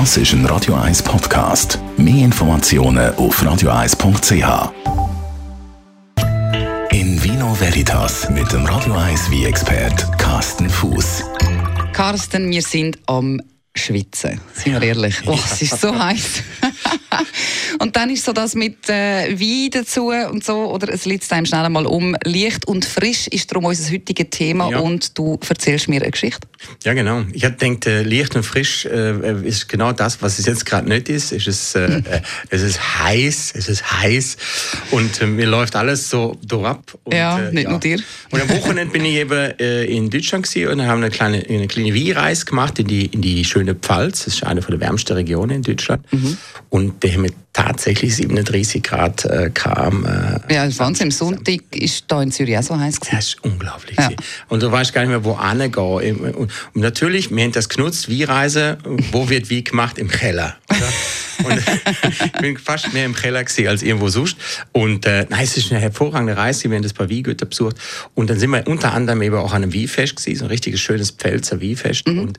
[0.00, 1.78] Das ist ein Radio 1 Podcast.
[1.96, 4.72] Mehr Informationen auf radio1.ch.
[6.90, 11.22] In Vino Veritas mit dem Radio 1 wie expert Carsten Fuß.
[11.92, 13.40] Carsten, wir sind am
[13.76, 14.40] Schwitzen.
[14.52, 15.22] Sind wir ehrlich?
[15.26, 16.42] Oh, es ist so heiß.
[17.80, 21.46] und dann ist so das mit äh, Wein dazu und so, oder es liegt einem
[21.46, 22.16] schnell einmal um.
[22.24, 24.78] Leicht und frisch ist darum unser heutiges Thema ja.
[24.78, 26.46] und du erzählst mir eine Geschichte.
[26.84, 27.24] Ja, genau.
[27.32, 30.88] Ich habe gedacht, äh, leicht und frisch äh, ist genau das, was es jetzt gerade
[30.88, 31.32] nicht ist.
[31.32, 32.04] Es ist, äh, hm.
[32.50, 34.36] es ist heiß, es ist heiß
[34.90, 37.70] und äh, mir läuft alles so durch Und, ja, äh, nicht ja.
[37.70, 37.98] nur dir.
[38.30, 41.94] Und am Wochenende bin ich eben äh, in Deutschland und haben eine kleine, eine kleine
[41.94, 44.24] Weinreise gemacht in die, in die schöne Pfalz.
[44.24, 46.10] Das ist eine der wärmsten Regionen in Deutschland.
[46.12, 46.36] Mhm.
[46.74, 50.04] Und da haben tatsächlich 37 Grad äh, kam.
[50.04, 51.06] Äh, ja, Wahnsinn.
[51.06, 52.98] Am Sonntag ist da in Zürich auch so heiß.
[53.12, 53.96] Das ist unglaublich.
[53.96, 54.10] Ja.
[54.48, 56.16] Und du weißt gar nicht mehr, wo gehen.
[56.34, 58.78] Und, und natürlich, wir haben das genutzt, wie Reise,
[59.12, 59.98] wo wird wie gemacht?
[59.98, 60.56] Im Keller.
[61.44, 61.62] Und
[62.24, 64.36] ich bin fast mehr im Keller als irgendwo sonst.
[64.72, 66.68] Und äh, nein, es ist eine hervorragende Reise.
[66.68, 67.76] Wir haben das paar Wiegötter besucht.
[68.14, 70.80] Und dann sind wir unter anderem eben auch an einem Wiefest gewesen, so ein richtiges
[70.80, 72.08] schönes Pfälzer Wiefest.
[72.08, 72.18] Mhm.
[72.18, 72.38] Und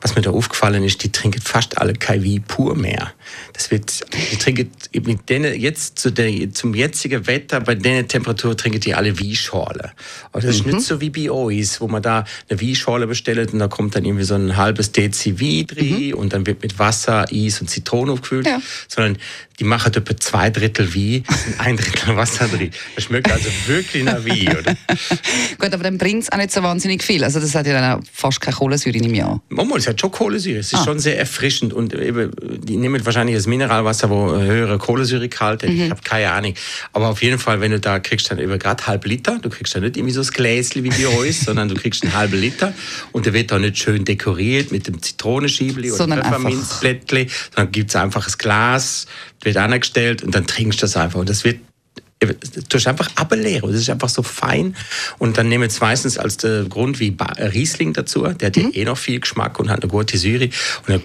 [0.00, 3.12] was mir da aufgefallen ist, die trinken fast alle kein Wie pur mehr.
[3.52, 4.70] Das wird, die trinken
[5.04, 9.92] mit denen jetzt zu der, zum jetzigen Wetter, bei der Temperatur trinken die alle Wieschorle.
[10.32, 10.74] Und das ist mhm.
[10.74, 14.04] nicht so wie bei uns, wo man da eine Wieschorle bestellt und da kommt dann
[14.04, 16.14] irgendwie so ein halbes Dezi Wie drin mhm.
[16.14, 18.60] und dann wird mit Wasser, Eis und Zitrone aufgefüllt, ja.
[18.88, 19.18] sondern
[19.58, 22.70] die machen etwa zwei Drittel wie und ein Drittel Wasser drin.
[22.94, 24.76] Das schmeckt also wirklich nach wie, oder?
[25.58, 27.24] Gut, aber dann bringt es auch nicht so wahnsinnig viel.
[27.24, 29.40] Also das hat ja dann auch fast keine Kohlensäure im Jahr.
[29.48, 30.58] Manchmal, es hat schon Kohlensäure.
[30.58, 30.84] Es ist ah.
[30.84, 32.30] schon sehr erfrischend und eben,
[32.64, 35.70] die nehmen wahrscheinlich das Mineralwasser, wo höhere Kohlensäuregehalt hat.
[35.70, 35.82] Mhm.
[35.82, 36.54] Ich habe keine Ahnung.
[36.92, 39.74] Aber auf jeden Fall, wenn du da kriegst dann über gerade halb Liter, du kriegst
[39.74, 42.72] dann nicht irgendwie so ein Gläschen wie bei uns, sondern du kriegst einen halben Liter
[43.12, 47.96] und der wird auch nicht schön dekoriert mit dem Zitronenschiebli oder Pfefferminzblättli, sondern gibt es
[47.96, 49.06] einfach ein Glas
[49.42, 51.20] wird angestellt und dann trinkst du das einfach.
[51.20, 51.60] Und das wird
[52.18, 53.70] du tust einfach ableeren.
[53.70, 54.74] Das ist einfach so fein.
[55.18, 58.22] Und dann nehmen wir meistens als Grund wie Riesling dazu.
[58.22, 58.70] Der hat ja mhm.
[58.72, 60.50] eh noch viel Geschmack und hat eine gute Syri.
[60.86, 61.02] Und dann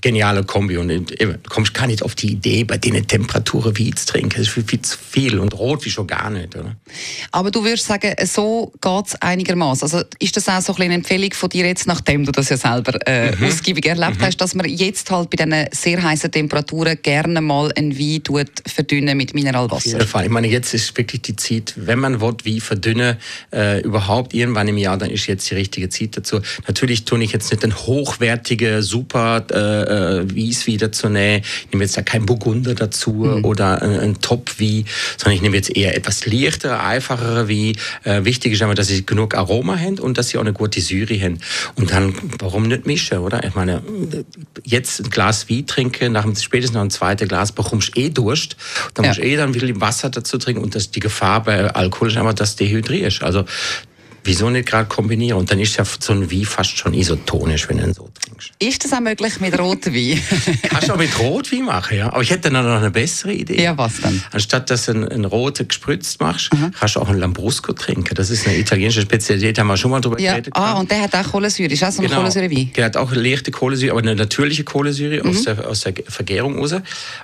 [0.00, 0.76] geniale Kombi.
[0.76, 4.30] Und du kommst gar nicht auf die Idee, bei denen Temperaturen wie zu trinken.
[4.30, 6.54] Das ist viel zu viel und rot wie schon gar nicht.
[6.56, 6.76] Oder?
[7.32, 9.84] Aber du würdest sagen, so geht es einigermaßen.
[9.84, 12.98] Also ist das auch so eine Empfehlung von dir jetzt, nachdem du das ja selber
[13.06, 13.44] äh, mhm.
[13.44, 14.24] ausgiebig erlebt mhm.
[14.24, 18.50] hast, dass man jetzt halt bei diesen sehr heißen Temperaturen gerne mal ein Wein tut,
[18.66, 19.76] verdünnen mit Mineralwasser?
[19.76, 20.24] Auf jeden Fall.
[20.24, 23.16] Ich meine, jetzt ist wirklich die Zeit, wenn man will, wie verdünnen,
[23.52, 26.40] äh, überhaupt irgendwann im Jahr, dann ist jetzt die richtige Zeit dazu.
[26.66, 31.42] Natürlich tue ich jetzt nicht den hochwertigen, super äh, äh, Wies wieder zu nehmen.
[31.64, 33.44] Ich nehme jetzt ja kein Burgunder dazu mhm.
[33.44, 34.84] oder ein, ein Top-Wie,
[35.16, 37.76] sondern ich nehme jetzt eher etwas leichtere, einfachere Wie.
[38.04, 40.80] Äh, wichtig ist aber, dass sie genug Aroma haben und dass sie auch eine gute
[40.80, 41.38] Syre haben.
[41.74, 43.44] Und dann, warum nicht mischen, oder?
[43.44, 43.82] Ich meine,
[44.64, 48.10] jetzt ein Glas Wie trinken, nach dem, spätestens noch ein zweites Glas bekommst du eh
[48.10, 48.56] Durst.
[48.94, 49.10] Dann ja.
[49.10, 52.16] musst du eh dann wieder Wasser dazu trinken und das, die Gefahr bei Alkohol ist
[52.16, 53.22] einfach, dass du dehydrierst.
[53.22, 53.44] Also
[54.26, 55.38] wieso nicht gerade kombinieren?
[55.38, 58.52] Und dann ist ja so ein Wein fast schon isotonisch, wenn du so trinkst.
[58.58, 60.20] Ist das auch möglich mit Rotwein?
[60.62, 62.12] Kannst du auch mit Rotwein machen, ja.
[62.12, 63.62] Aber ich hätte dann noch eine bessere Idee.
[63.62, 64.22] Ja, was dann?
[64.32, 66.72] Anstatt dass du einen, einen roten gespritzt machst, mhm.
[66.78, 68.14] kannst du auch einen Lambrusco trinken.
[68.14, 70.32] Das ist eine italienische Spezialität, haben wir schon mal drüber ja.
[70.32, 70.52] geredet.
[70.56, 71.72] Ah, und der hat auch Kohlensäure.
[71.72, 72.16] Ist auch so ein genau.
[72.18, 72.72] Kohlensäure-Wein?
[72.76, 75.30] Der hat auch leichte Kohlensäure, aber eine natürliche Kohlensäure mhm.
[75.30, 76.74] aus, der, aus der Vergärung raus.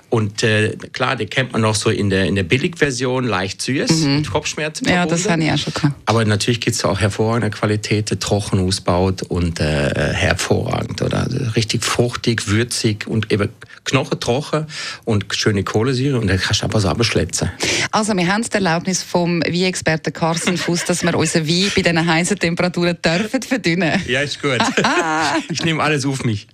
[0.09, 3.91] Und äh, klar, die kennt man noch so in der, in der Billigversion, leicht süß,
[3.91, 4.15] mhm.
[4.17, 4.87] mit Kopfschmerzen.
[4.87, 5.95] Ja, das habe ich auch schon gehabt.
[6.05, 11.01] Aber natürlich gibt es auch hervorragende Qualität, trocken ausbaut und äh, hervorragend.
[11.03, 11.12] Oder?
[11.55, 13.49] Richtig fruchtig, würzig und eben
[13.85, 14.67] knochentrocken
[15.05, 17.51] und schöne Kohlensäure und dann kannst du einfach so abschletzen.
[17.91, 22.05] Also wir haben die Erlaubnis vom Wein-Experten Carsten Fuß, dass wir unseren Wein bei diesen
[22.05, 24.01] heißen Temperaturen dürfen verdünnen.
[24.07, 24.59] Ja, ist gut.
[25.49, 26.47] ich nehme alles auf mich.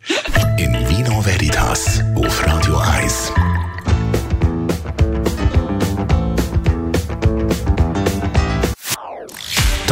[0.58, 3.32] In Vino Veritas auf Radio 1.